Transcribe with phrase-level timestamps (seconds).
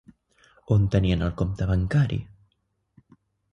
[0.75, 2.19] On tenien el compte bancari?